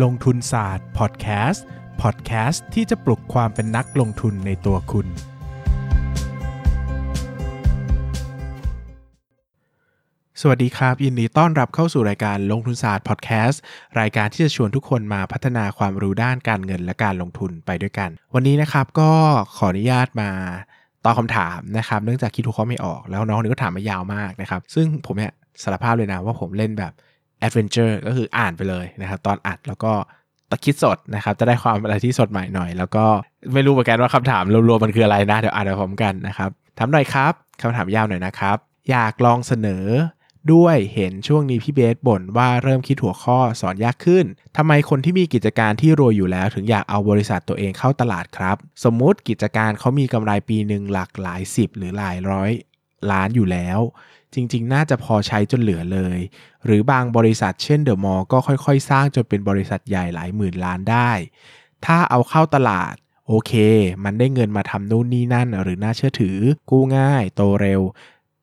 [0.00, 1.64] ลงทุนศาสตร์พอดแคสต์
[2.02, 5.06] พอดแคสต์ที่จะปลุกความเป็นนักลงทุนในตัวคุณ
[10.40, 13.60] สวัสดีครับ ยินดีต้อนรับเข้าสู่รายการลงทุนศาสตร์พอดแคสต์
[14.00, 19.10] รายการที่จะชวนทุกคนมาพัฒนาความรู้ด้านการเงินและการลงทุนไปด้วยกัน วันนี้นะครับก็
[19.56, 20.30] ขออนุญาตมา
[21.04, 25.32] ตอบคำถามนะครับ เนื่องจากคิดทุกข้อไม่ออกแล้วน้องนี่ก็ถามมายาวมากนะครับ ซึ่งผมเนี่ย
[25.62, 26.92] สารภาพเลยนะว่าผมเล่นแบบ
[27.42, 29.92] adventure ก็คืออ่านไปเลยนะครับ ตอนอัดแล้วก็
[30.50, 33.04] จะคิดสดนะครับ จะได้ความอะไรที่สดใหม่หน่อย แล้วก็
[33.52, 38.56] ไม่รู้เหมือนกันว่าคำถามรวมๆมันคืออะไรนะ เดี๋ยวอ่านไปพร้อมกันนะครับถามหน่อยครับคำถามยาวหน่อยนะครับ
[38.90, 39.84] อยากลองเสนอ
[40.52, 44.24] ด้วยเห็นช่วงนี้พี่เบสบ่นว่าเริ่มคิดหัวข้อสอนยากขึ้น
[44.56, 52.50] ทำไมคนที่มีกิจการที่รวยอยู่แล้ว ถึงอยากเอาบริษัทตัวเองเข้าตลาดครับ สมมุติกิจการเขามีกำไรปีหนึ่งหลักหลายสิบหรือหลายร้อย
[53.12, 53.78] ล้านอยู่แล้ว
[54.34, 56.18] จริง ๆ น่าจะพอใช้จนเหลือเลย
[56.64, 61.10] หรือบางบริษัทเช่นเดอะมอลก็ค่อย ๆ สร้างจนเป็นบริษัทใหญ่หลายหมื่นล้านได้
[61.84, 62.94] ถ้าเอาเข้าตลาด
[63.28, 63.52] โอเค
[64.04, 66.38] มันได้เงินมาทำนู่นนี่นั่น หรือน่าเชื่อถือ
[66.70, 67.80] กู้ง่าย โตเร็ว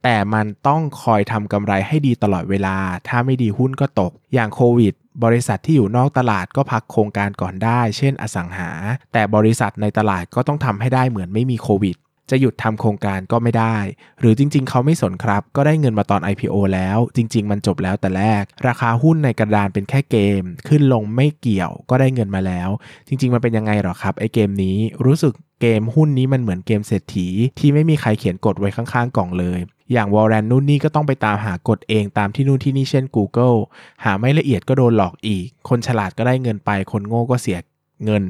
[0.04, 4.94] แต่มันต้องคอยทำกำไรให้ดีตลอดเวลา ถ้าไม่ดีหุ้นก็ตก อย่างโควิด
[5.24, 8.70] บริษัทที่อยู่นอกตลาดก็พักโครงการก่อนได้ เช่นอสังหา
[9.14, 11.98] แต่บริษัทในตลาดก็ต้องทำให้ได้เหมือนไม่มีโควิด
[12.32, 13.78] จะหยุดทำโครงการก็ไม่ได้
[14.20, 22.70] หรือจริงๆ เขาไม่สนครับ ก็ได้เงินมาตอน IPO แล้ว จริง ๆ มันจบแล้วแต่แรก ราคาหุ้นในกระดานเป็นแค่เกม ขึ้นลงไม่เกี่ยวก็ได้เงินมาแล้ว
[23.08, 27.28] จริง ๆ มันเป็นยังไงหรอครับไอเกมนี้รู้สึกเกมหุ้นนี้มันเหมือนเกมเศรษฐี
[27.60, 29.60] ที่ไม่มีใครเขียนกฎไว้ข้างๆกล่องเลย
[29.94, 33.58] อย่างวอลเลนนู่นนี่ก็ต้องไปตามหากฎเองตามที่นู่นที่นี่เช่น Google
[34.04, 37.60] หาไม่ละเอียดก็โดนหลอกอีก คนฉลาดก็ได้เงินไป คนโง่ก็เสีย
[38.06, 38.24] เงิน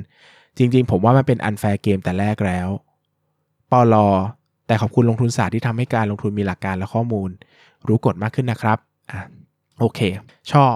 [0.57, 2.67] จริง ๆ ผมว่ามันเป็น unfair game แต่แรกแล้ว
[3.71, 4.07] ปล.
[4.67, 7.29] แต่ขอบคุณลงทุนศาสตร์ที่ทำให้การลงทุนมีหลักการและข้อมูล
[7.87, 8.77] รู้กฎมากขึ้นนะครับ
[9.11, 9.19] อะ
[9.79, 9.99] โอเค
[10.51, 10.75] ชอบ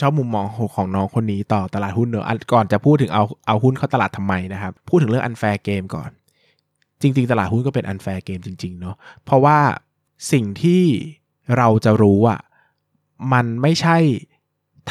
[0.00, 6.10] ชอบมุมมองของน้องคนนี้ต่อตลาดหุ้นเนอะก่อนจะพูดถึงเอาเอาหุ้นเข้าตลาดทำไมนะครับ พูดถึงเรื่อง unfair game ก่อน
[7.00, 9.58] จริง ๆ ตลาดหุ้นก็เป็น unfair game จริง ๆ เนาะเพราะว่า
[10.32, 10.84] สิ่งที่
[11.56, 12.40] เราจะรู้อะ
[13.32, 13.96] มันไม่ใช่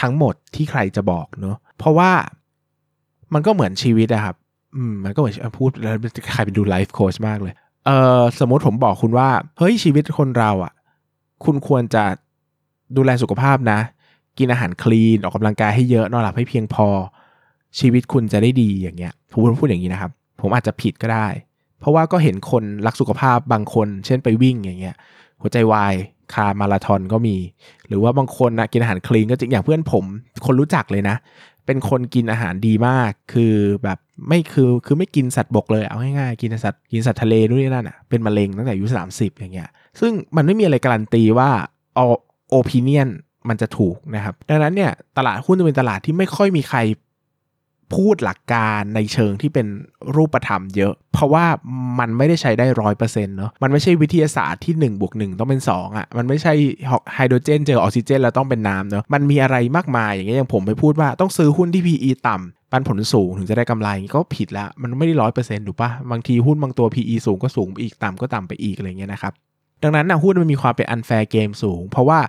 [0.01, 2.11] ทั้งหมดที่ใครจะบอกเนาะเพราะว่า
[3.33, 4.35] มันก็เหมือนชีวิตอะครับ
[4.75, 5.95] อืมมันก็เหมือนพูดแล้ว
[6.33, 7.53] ใครเป็นดูไลฟ์โค้ชมากเลย
[7.85, 10.73] เออสมมติผมบอกคุณว่า เฮ้ยชีวิตคนเราอะ่ะ
[11.45, 12.03] คุณควรจะ
[12.97, 13.79] ดูแลสุขภาพนะ
[14.37, 16.87] กินอาหารคลีนออกกำลังกายให้เยอะนอนหลับให้เพียงพอ
[17.79, 20.11] ชีวิตคุณจะได้ดีอย่างเงี้ยผมพูดอย่างนี้นะครับ
[20.41, 21.27] ผมอาจจะผิดก็ได้
[21.79, 24.95] เพราะว่าก็เห็นคนรักสุขภาพบางคน เช่นไปวิ่งอย่างเงี้ย
[25.41, 25.93] หัวใจวาย
[26.33, 27.37] คามาราธอนก็มี
[27.87, 30.05] หรือว่าบางคนนะกินอาหารคลีนก็จริงอย่างเพื่อนผม
[30.45, 31.15] คนรู้จักเลยนะ
[31.65, 33.53] เป็นคนกินอาหารดีมาก คือ
[33.83, 41.49] แบบ ไม่คือคือไม่กินสัตว์บกเลยเอาง่ายๆกินสัตว์กินสัตว์ทะเลนู่นนี่นั่นอะเป็นมะเร็งตั้งแต่อายุสามสิบอย่างเงี้ย ซึ่งมันไม่มีอะไรการันตีว่า
[41.95, 42.05] เอา
[42.49, 43.09] โอปิเนียน
[43.49, 46.79] มันจะถูกนะครับ ดังนั้นเนี่ยตลาดหุ้นจะเป็นตลาดที่ไม่ค่อยมีใคร
[47.95, 49.67] พูดหลักการในเชิงที่เป็น
[50.15, 51.45] รูปธรรมเยอะ เพราะว่า
[51.99, 56.53] มันไม่ได้ใช้ได้ร้อยเปอร์เซ็นต์เนาะมันไม่ใช่วิทยาศาสตร์ที่1บวก1ต้องเป็น 2อะมันไม่ใช่
[57.13, 69.33] ไฮโดรเจนเจอออกซิเจนแล้วต้องเป็นน้ำเนาะมันมีอะไรมากมายอย่างเงี้ยอย่างผมไปพูดว่าต้องซื้อหุ้นที่ PE ต่ำปันผลสูงถึงจะได้กำไรก็ผิดละมันไม่ได้ร้อยเปอร์เซ็นต์ถูกปะบางทีหุ้นบางตัว PE สูงก็สูงไปอีกต่ำก็ต่ำไปอีกอะไรเงี้ยนะครับ
[69.83, 72.19] ดังนั้นนะหุ้นมันมีความเป็น unfair game สูง เพราะว่า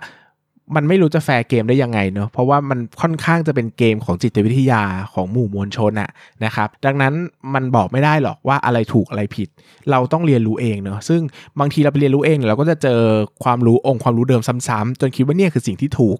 [0.75, 6.09] มันไม่รู้จะ fair game ได้ยังไงเนาะเพราะว่ามันค่อนข้างจะเป็นเกมของจิตวิทยาของหมู่มวลชนอะ
[6.45, 7.13] นะครับดังนั้น
[7.53, 9.49] มันบอกไม่ได้หรอกว่าอะไรถูกอะไรผิด
[9.91, 11.21] เราต้องเรียนรู้เองเนาะซึ่ง
[11.59, 13.01] บางทีเราไปเรียนรู้เองเราก็จะเจอ
[13.43, 16.17] ความรู้องค์ความรู้เดิมซ้ำๆจนคิดว่าเนี่ยคือสิ่งที่ถูก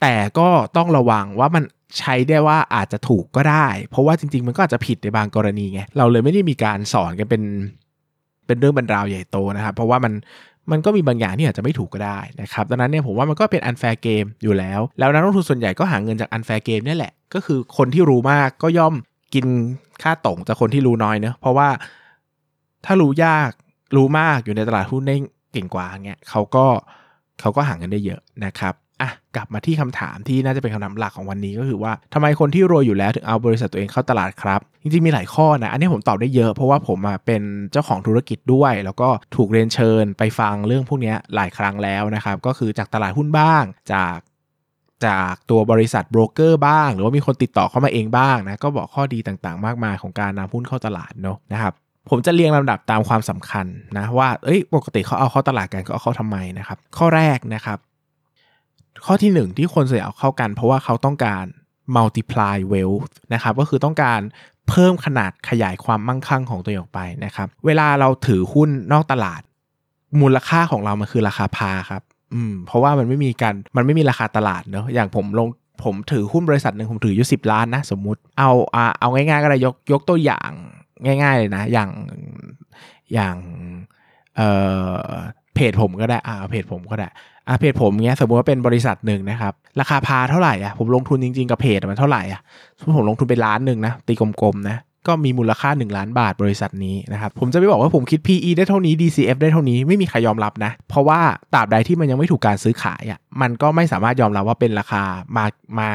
[0.00, 1.64] แต่ก็ต้องระวังว่ามัน
[1.98, 7.42] ใช้ได้ว่าอาจจะถูกก็ได้ เพราะว่าจริง ๆ มันก็อาจจะผิดในบางกรณีไงเราเลยไม่ได้มีการสอนกันเป็น
[8.46, 10.12] เป็นเรื่องเป็นราวใหญ่โตนะครับเพราะว่ามัน
[10.70, 18.94] มันก็มีบางอย่างที่อาจจะไม่ถูกก็ได้นะครับดังนั้นเนี่ยผมว่ามันก็เป็น unfair game อยู่แล้ว แล้วนักลงทุนส่วนใหญ่ก็หาเงินจาก unfair game นี่แหละ ก็คือคนที่รู้มากก็ย่อม
[19.34, 19.46] กิน
[20.02, 21.68] ค่าตงจากคนที่รู้น้อยเนะเพราะว่า
[22.84, 23.50] ถ้ารู้ยาก
[23.96, 25.16] รู้มากอยู่ในตลาดหุ้นได้
[25.52, 26.66] เก่งกว่าเงี้ยเขาก็
[27.40, 44.18] เขาก็หาเงินได้เยอะนะครับ อะกลับมาที่คำถามที่น่าจะเป็นคำถามหลักของวันนี้ก็คือว่าทำไมคนที่รวยอยู่แล้วถึงเอาบริษัทตัวเองเข้าตลาดครับ จริงๆมีหลายข้อนะ อันนี้ผมตอบได้เยอะเพราะว่าผมเป็นเจ้าของธุรกิจด้วย แล้วก็ถูกเรียนเชิญไปฟังเรื่องพวกนี้หลายครั้งแล้วนะครับก็คือจากตลาดหุ้นบ้างจาก
[45.06, 51.72] จากตัวบริษัทโบรกเกอร์บ้าง หรือว่ามีคนติดต่อเข้ามาเองบ้างนะก็บอกข้อดีต่างๆ มากมายของการนำหุ้นเข้าตลาดเนาะนะครับ
[52.10, 53.66] ผมจะเรียงลำดับตามความสำคัญ
[53.96, 57.78] นะว่าเอ้ยปกติเขาเอาเข้าตลาดกันก็เอาเข้าทำไมนะครับข้อแรกนะครับ
[59.04, 61.44] ข้อที่หนึ่งที่คนส่วนใหญ่เอาเข้ากัน เพราะว่าเขาต้องการ
[61.96, 64.20] multiply wealth นะครับก็คือต้องการ
[64.68, 69.42] เพิ่มขนาดขยายความมั่งคั่งของตัวเองออกไปนะครับเวลาเราถือหุ้นนอกตลาด
[70.20, 72.02] มูลค่าของเรามันคือราคาพาครับ
[72.34, 75.48] อืมเพราะว่ามันไม่มีการมันไม่มีราคาตลาดเนอะอย่างผมลง
[75.84, 80.50] ผมถือหุ้นบริษัทหนึ่งผมถืออยู่สิบล้านนะสมมุติเอาเอาเอาง่ายๆก็ได้ยกยกตัวอย่าง
[81.04, 81.90] ง่ายๆเลยนะ อย่าง
[83.14, 83.36] อย่าง
[84.36, 84.50] เอ่
[84.98, 85.00] อ
[85.56, 87.08] เพจผมก็ได้อ่าเพจผมก็ได้
[87.48, 92.40] อ่าเพจผมเงี้ยสมมติว่าเป็นบริษัทหนึ่งนะครับ ราคาพาเท่าไหร่อะผมลงทุนจริงๆกับเพจมันเท่าไหร่อะ
[92.96, 101.20] ผมลงทุนเป็นล้านหนึ่งนะตีกลมๆนะก็มีมูลค่า 1 ล้านบาทบริษัทนี้นะครับ ผมจะไม่บอกว่าผมคิด PE ได้เท่านี้ DCF ได้เท่านี้ไม่มีใครยอมรับนะ เพราะว่า
[101.54, 105.02] ตราบใดที่มันยังไม่ถูกการซื้อขายอะมันก็ไม่สามารถยอมรับว่าเป็นราคา
[105.36, 105.44] มา
[105.78, 105.90] มา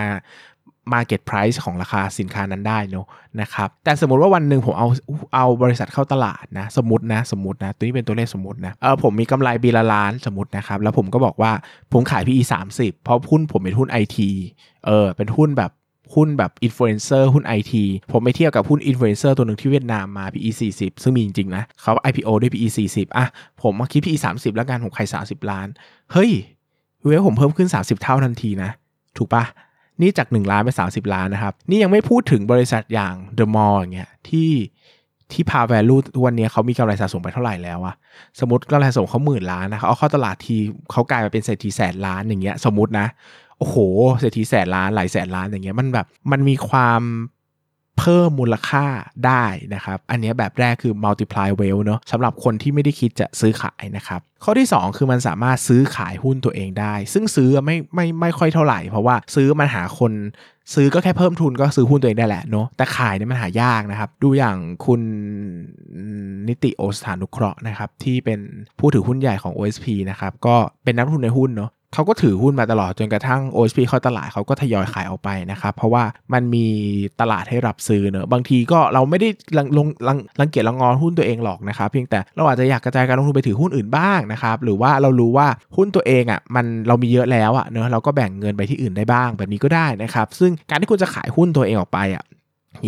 [0.93, 3.05] Market Price ของราคาสินค้านั้นได้เนอะ
[3.41, 4.87] นะครับแต่สมมติว่าวันหนึ่งผมเอา
[5.35, 11.51] เอาบริษัทเข้าตลาดนะสมมตินะสมมตินะตัวนี้เป็นตัวเลขสมมตินะเออผมมีกำไรปีละล้านสมมตินะครับแล้วผมก็บอกว่า
[11.93, 12.43] ผมขาย PE
[12.73, 14.17] 30 เพราะหุ้นผมเป็นหุ้น IT
[14.85, 15.71] เออเป็นหุ้นแบบ
[16.15, 17.73] หุ้นแบบอินฟลูเอนเซอร์หุ้น IT
[18.11, 23.25] ผมไปเทียบกับหุ้นอินฟลูเอนเซอร์ตัวหนึ่งที่เวียดนามมา PE 40 ซึ่งมีจริงๆนะเขา IPO ด้วย PE 40อะ
[23.61, 25.67] ผมมาคิด PE 30 แล้วกันผมขาย30 ล้าน
[26.13, 26.31] เฮ้ย
[27.03, 28.71] เวลผมเพิ่มขึ้น 30 เท่าทันทีนะ
[29.17, 29.43] ถูกปะ
[30.01, 34.51] นี่จาก 1 ล้านไป 30 ล้านนะครับ นี่ยังไม่พูดถึงบริษัทอย่าง The Mall อย่างเงี้ยที่
[35.31, 37.95] ที่พา value วันนี้เขามีกำไรสะสมไปเท่าไหร่แล้วอะ
[38.39, 40.55] สมมติกำไรสะสมเขาหมื่นล้านนะเขาเอาเข้าตลาดที
[40.91, 43.07] เขากลายมาเป็นเศรษฐีแสนล้านอย่างเงี้ยสมมตินะ
[43.57, 43.77] โอ้โห
[44.19, 47.01] เศรษฐีแสนล้านหลายแสนล้านอย่างเงี้ยมันแบบมันมีความ
[47.99, 48.85] เพิ่มมูลค่า
[49.27, 60.11] ได้นะครับ อันนี้แบบแรกคือ multiply well เนาะสำหรับคนที่ไม่ได้คิดจะซื้อขายนะครับ ข้อที่ 2 คือมันสามารถซื้อขายหุ้นตัวเองได้ ซึ่งซื้อไม่ไม่ไม่ค่อยเท่าไหร่ เพราะว่าซื้อมันหาคน
[60.73, 65.01] ซื้อก็แค่เพิ่มทุนก็ซื้อหุ้นตัวเองได้แหละเนาะแต่ขายเนี่ยมันหายากนะครับ ดูอย่างคุณ
[66.47, 68.39] นิติโอสถานุเคราะห์นะครับที่เป็น
[68.79, 76.03] ผู้ถือหุ้นใหญ่ของ OSP นะครับก็เป็นนักทุนในหุ้นเนาะ เขาก็ถือหุ้นมาตลอดจนกระทั่ง OSP เข้าตลาดเขาก็ทยอยขายออกไปนะครับเพราะว่า
[76.33, 76.67] มันมี
[77.21, 85.47] ตลาดให้รับซื้อเนอะบางทีก็เราไม่ได้ลังลงลังรังเกียจรังงอนหุ้นตัวเองหรอกนะครับเพียงแต่เราอาจจะอยากกระจายการลงทุนไปถือหุ้นอื่นบ้างนะครับหรือว่าเรารู้ว่า
[85.77, 92.23] หุ้นตัวเองอะมันเรามีเยอะแล้วอะเนอะเราก็แบ่งเงินไปที่อื่นได้บ้างแบบนี้ก็ได้นะครับซึ่งการที่คุณจะขายหุ้นตัวเองออกไปอะ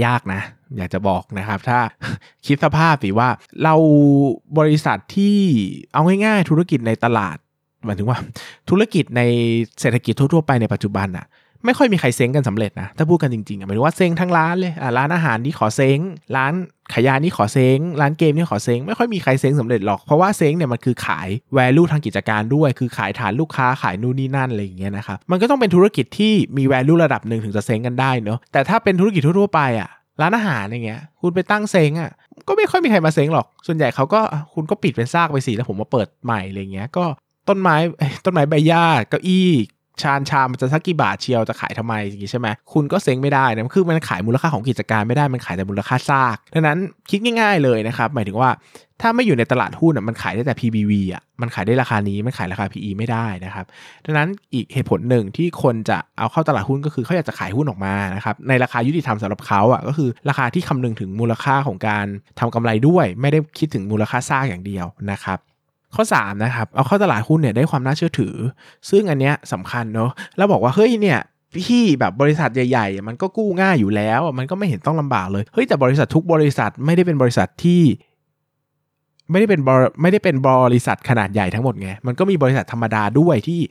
[0.06, 0.42] ยากนะ
[0.78, 1.80] อยากจะบอกนะครับ ถ้า
[2.46, 3.30] คิดสภาพสิว่า
[3.64, 3.76] เรา
[4.58, 5.38] บริษัทที่
[5.94, 7.38] เอาง่ายๆธุรกิจในตลาด
[7.86, 8.18] หมายถึงว่า
[8.70, 9.22] ธุรกิจใน
[9.82, 11.28] เศรษฐกิจทั่วๆไปในปัจจุบันอะ
[11.66, 16.00] ไม่ค่อยมีใครเซ้งกันสำเร็จนะถ้าพูดกันจริงๆหมายถึงว่าเซ้งทั้งร้านเลยร้านอาหารนี่ขอเซ้ง
[16.36, 16.54] ร้าน
[16.94, 21.28] ขายยานี่ขอเซ้งร้านเกมนี่ขอเซ้งไม่ค่อยมีใครเซ้งสำเร็จหรอกเพราะว่าเซ้งเนี่ยมันคือขาย
[21.58, 29.90] value ทางกิจการด้วย คือขายฐานลูกค้าขายนู่นนี่นั่นอะไรอย่างเงี้ยนะครับมันก็ต้องเป็นธุรกิจที่มี value ระดับหนึ่งถึงจะเซ้งกันได้เนาะแต่ถ้าเป็นธุรกิจทั่วๆไปอะ
[30.22, 32.12] ร้านอาหารอย่างเงี้ยคุณไปตั้งเซ้งอะ
[32.48, 34.22] ก็ไม่ค่อยมีใครมาเซ้งหรอก ส่วนใหญ่เขาก็
[34.54, 37.06] คุณก็ปิดเป็นซากไปสิแล้วผมมาเปิดใหม่อะไรเงี้ยก็
[37.50, 37.76] ต้นไม้
[38.26, 39.50] ต้นไม้ใบหญ้าเก้าอี้
[40.02, 46.78] ชานชามมันจะสักกี่บาทเชียวจะขายทำไมอย่างนี้ใช่ไหมคุณก็เซ็งไม่ได้นะคือมันขายมูลค่าของกิจการไม่ได้มันขายแต่มูลค่าซากดังนั้น
[47.10, 48.50] คิดง่าย ๆเลยนะครับ หมายถึงว่า
[49.02, 53.66] ถ้าไม่อยู่ในตลาดหุ้นอะมันขายได้แต่ PBV อะมันขายได้ราคานี้มันขายราคา PE ไม่ได้นะครับ
[54.06, 62.06] ดังนั้นอีกเหตุผลหนึ่งที่คนจะเอาเข้าตลาดหุ้นก็คือเขาอยากจะขายหุ้นออกมานะครับในราคายุติธรรมสำหรับเขาอะก็คือราคาที่คำนึงถึงมูลค่าของการ
[62.40, 65.40] ทำกำไรด้วย ไม่ได้คิดถึงมูลค่าซากอย่างเดียวนะครับ
[65.96, 68.36] ข้อ3นะครับเอาเข้าตลาดหุ้นเนี่ยได้ความน่าเชื่อถือ
[68.90, 71.20] ซึ่งอันเนี้ยสำคัญเนาะแล้วบอกว่าเฮ้ยเนี่ย
[71.68, 77.82] พี่แบบบริษัทใหญ่ๆ มันก็กู้ง่ายอยู่แล้ว มันก็ไม่เห็นต้องลำบากเลย เฮ้ยแต่บริษัททุกบริษัทไม่ได้เป็นบริษัทที่
[79.32, 79.62] ไม่ได้เป็น
[80.02, 83.62] ไม่ได้เป็นบริษัทขนาดใหญ่ทั้งหมดไง มันก็มีบริษัทธรรมดาด้วยที่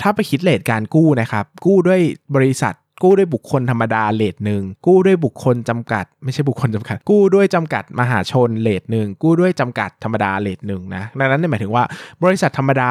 [0.00, 2.00] ถ้าไปคิดเลทการกู้นะครับ กู้ด้วย
[2.36, 11.84] บริษัท กู้ด้วยบุคคลธรรมดาเลทหนึ่งกู้ด้วยบุคคลจำกัด ไม่ใช่บุคคลจำกัด กู้ด้วยจำกัดมหาชนเลทหนึ่งกู้ด้วยจำกัดธรรมดาเลทหนึ่งนะดังนั้นเนี่ยหมายถึงว่า
[12.24, 12.90] บริษัทธรรมดา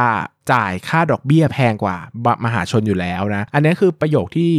[0.51, 1.97] จ่ายค่าดอกเบี้ยแพงกว่า
[2.45, 4.51] มหาชนอยู่แล้วนะอันนี้คือประโยคที่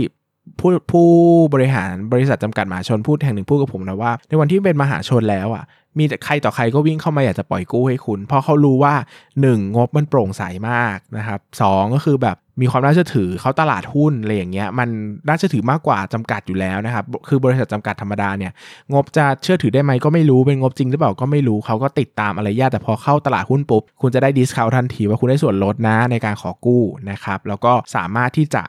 [0.61, 1.06] ผู้ผู้
[1.54, 5.64] บริหารบริษัทจำกัดมหาชนพูดแห่งหนึ่งพูดกับผมนะว่า ในวันที่เป็นมหาชนแล้วอะ
[5.99, 8.95] มีแต่ใครต่อใครก็วิ่งเข้ามาอยากจะปล่อยกู้ให้คุณ เพราะเขารู้ว่า
[9.35, 9.76] 1.
[9.76, 11.62] งบมันโปร่งใสมากนะครับส
[11.95, 14.88] ก็คือแบบมีความน่าเชื่อถือเขาตลาดหุ้นอะไรอย่างเงี้ยมัน
[15.26, 18.53] น่าเชื่อถือมากกว่าจำกัดอยู่แล้วนะครับคือบริษัทจำกัดธรรมดาเนี่ย
[18.93, 28.62] งบจะเชื่อถือได้ไหมก็ไม่รู้เป็นงบจริงหรือเปล่าก็ไม่รู้เขาก็ติดตามอะไรยากแต่พอเข้าตลาดหุ้นปุ๊บคุณจะได้ดิสคาวทันทีว่าคุณได้ส่วนลดนะในการขอกู้นะครับแล้วก็สามารถที่จะ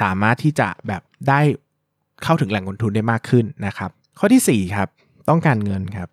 [0.00, 1.40] สามารถที่จะแบบได้
[2.24, 4.88] เข้าถึงแหล่งเงินทุนได้มากขึ้นนะครับ ข้อที่4ครับ
[5.28, 6.08] ต้องการเงินครับ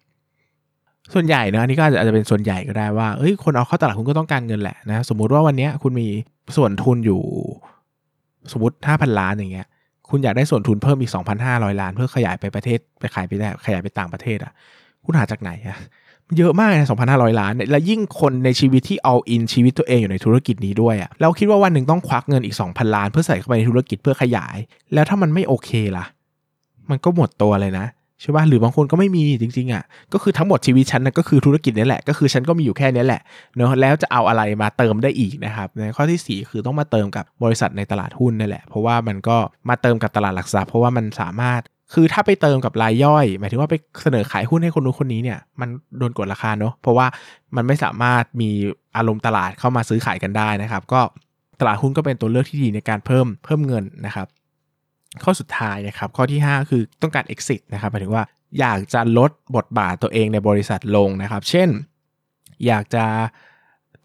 [1.13, 6.07] ส่วนใหญ่นะอันนี้ก็อาจจะเป็นส่วนใหญ่ก็ได้ว่าเอ้ยคนเอาเข้าตลาดคุณก็ต้องการเงินแหละนะสมมุติว่าวันนี้คุณมี
[6.55, 7.22] ส่วนทุนอยู่
[8.51, 9.67] สมมติห้าพันล้านอย่างเงี้ย
[10.10, 11.12] คุณอยากได้ส่วนทุนเพิ่มอีก
[11.45, 14.51] 2,500 ล้าน เพื่อขยายไปประเทศไปขายไปได้ขยายไปต่างประเทศอะ
[15.05, 15.77] คุณหาจากไหนอะ
[16.38, 24.57] เยอะมากนะ2,500 ล้าน แล้วยิ่งคนในชีวิตที่เอาอินชีวิตตัวเองอยู่ในธุรกิจนี้ด้วยอะ่ะเราคิดว่าวันหนึ่งต้องควักเงินอีก 2,000 ล้าน เพื่อใส่เข้าไปในธุรกิจเพื่อขยาย
[24.93, 26.05] แล้วถ้ามันไม่โอเคล่ะ
[26.89, 27.86] มันก็หมดตัวเลยนะ
[28.22, 33.22] ใช่ป่ะหรือบางคนก็ไม่มีจริงๆอะก็คือทั้งหมดชีวิตฉันนะก็คือธุรกิจนี้แหละก็คือฉันก็มีอยู่แค่นี้แหละ
[33.55, 39.38] เนาะแล้วจะเอาอะไรมาเติมได้อีกนะครับในข้อที่ 4 คือต้องมาเติมกับบริษัทในตลาดหุ้นนี่แหละ เพราะว่ามันก็
[39.70, 41.62] มาเติมกับตลาดหลักทรัพย์เพราะว่ามันสามารถ
[41.93, 47.08] คือถ้าไปเติมกับรายย่อย หมายถึงว่าไปเสนอขายหุ้นให้คนนู้นคนนี้เนี่ยมันโดนกดราคาเนาะเพราะว่า
[47.55, 48.50] มันไม่สามารถมี
[48.98, 51.01] อารมณ์ตลาดเข้ามาซื้อขายกันได้นะครับ ก็
[51.60, 54.27] ตลาดหุ้นก็เป็นตัวเลือกที่ดีในการเพิ่มเพิ่มเงินนะครับ
[55.24, 58.24] ข้อสุดท้ายนะครับข้อที่ 5 คือต้องการ exit นะครับหมายถึงว่า
[58.60, 61.70] อยากจะลดบทบาทตัวเองในบริษัทลงนะครับ เช่น
[62.67, 63.05] อยากจะ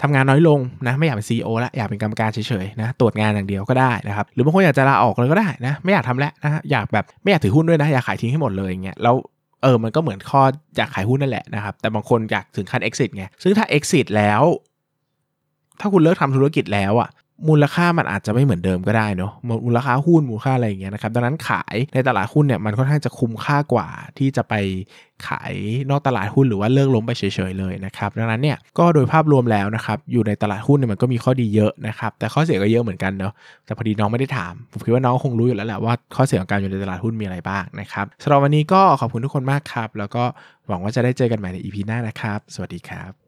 [0.02, 9.14] ทำงานน้อยลงนะไม่อยากเป็น CEO แล้วอยากเป็นกรรมการเฉยๆนะตรวจงานอย่างเดียวก็ได้นะครับหรือบางคนอยากจะลาออกเลยก็ได้นะไม่อยากทำแล้วนะอยากแบบไม่อยากถือหุ้นด้วยนะอยากขายทิ้งให้หมดเลยอย่างเงี้ยแล้ว
[9.62, 10.42] เออมันก็เหมือนข้อ
[10.76, 14.42] อยากขายหุ้นนั่นแหละนะครับแต่บางคนอยากถึงขั้น exit ไงซึ่งถ้า exit แล้ว
[15.80, 17.08] ถ้าคุณเลิกทำธุรกิจแล้วอะ
[17.48, 19.32] มูลค่ามันอาจจะไม่เหมือนเดิมก็ได้เนาะ
[19.66, 24.54] มูลค่าหุ้นมูลค่าอะไรอย่างเงี้ยนะครับดังนั้นขายในตลาดหุ้นเนี่ยมันค่อนข้างจะคุ้มค่ากว่าที่จะไป
[25.26, 25.54] ขาย
[25.90, 33.32] นอกตลาดหุ้นหรือว่าเลิกล้มไปเฉยๆเลยนะครับดังนั้นเนี่ยก็โดยภาพรวมแล้วนะครับอยู่ในตลาดหุ้นเนี่ยมันก็มีข้อดีเยอะนะครับแต่ข้อเสียก็เยอะเหมือนกันเนาะ
[33.64, 40.22] แต่พอดีน้องไม่ได้ถาม ผมคิดว่าน้องคงรู้อยู่แล้วแหละว่าข้อเสียของการอยู่ในตลาดหุ้นมีอะไรบ้างนะครับสำหรับวันนี้ก็ขอบคุณทุกคนมากครับ แล้วก็
[40.68, 43.27] หวังว่าจะได้เจอกันใหม่ใน EP หน้านะครับ สวัสดีครับ